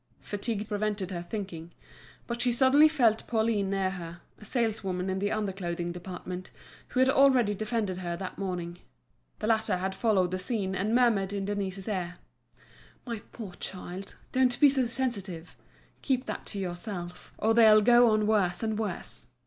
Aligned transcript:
Fatigue 0.23 0.67
prevented 0.67 1.11
her 1.11 1.21
thinking. 1.21 1.71
But 2.25 2.41
she 2.41 2.51
suddenly 2.51 2.87
felt 2.87 3.27
Pauline 3.27 3.69
near 3.69 3.91
her, 3.91 4.21
a 4.39 4.45
saleswoman 4.45 5.11
in 5.11 5.19
the 5.19 5.31
under 5.31 5.51
clothing 5.51 5.91
department, 5.91 6.49
who 6.87 6.99
had 6.99 7.07
already 7.07 7.53
defended 7.53 7.97
her 7.99 8.17
that 8.17 8.39
morning. 8.39 8.79
The 9.37 9.45
latter 9.45 9.77
had 9.77 9.93
followed 9.93 10.31
the 10.31 10.39
scene, 10.39 10.73
and 10.73 10.95
murmured 10.95 11.33
in 11.33 11.45
Denise's 11.45 11.87
ear: 11.87 12.15
"My 13.05 13.21
poor 13.31 13.53
child, 13.59 14.15
don't 14.31 14.59
be 14.59 14.69
so 14.69 14.87
sensitive. 14.87 15.55
Keep 16.01 16.25
that 16.25 16.47
to 16.47 16.57
yourself, 16.57 17.31
or 17.37 17.53
they'll 17.53 17.81
go 17.83 18.09
on 18.09 18.25
worse 18.25 18.63
and 18.63 18.79
worse. 18.79 19.27